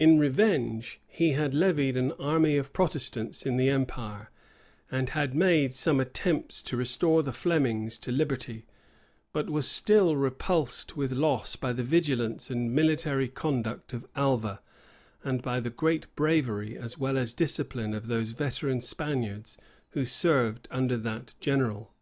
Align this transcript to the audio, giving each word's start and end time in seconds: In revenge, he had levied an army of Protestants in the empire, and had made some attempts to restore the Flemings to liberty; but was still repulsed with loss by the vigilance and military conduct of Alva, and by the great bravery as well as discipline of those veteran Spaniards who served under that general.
In 0.00 0.18
revenge, 0.18 1.00
he 1.06 1.34
had 1.34 1.54
levied 1.54 1.96
an 1.96 2.10
army 2.18 2.56
of 2.56 2.72
Protestants 2.72 3.46
in 3.46 3.56
the 3.58 3.68
empire, 3.70 4.28
and 4.90 5.10
had 5.10 5.36
made 5.36 5.72
some 5.72 6.00
attempts 6.00 6.64
to 6.64 6.76
restore 6.76 7.22
the 7.22 7.32
Flemings 7.32 7.96
to 7.98 8.10
liberty; 8.10 8.66
but 9.32 9.48
was 9.48 9.68
still 9.68 10.16
repulsed 10.16 10.96
with 10.96 11.12
loss 11.12 11.54
by 11.54 11.72
the 11.72 11.84
vigilance 11.84 12.50
and 12.50 12.74
military 12.74 13.28
conduct 13.28 13.92
of 13.92 14.04
Alva, 14.16 14.60
and 15.22 15.42
by 15.42 15.60
the 15.60 15.70
great 15.70 16.12
bravery 16.16 16.76
as 16.76 16.98
well 16.98 17.16
as 17.16 17.32
discipline 17.32 17.94
of 17.94 18.08
those 18.08 18.32
veteran 18.32 18.80
Spaniards 18.80 19.58
who 19.90 20.04
served 20.04 20.66
under 20.72 20.96
that 20.96 21.36
general. 21.38 21.92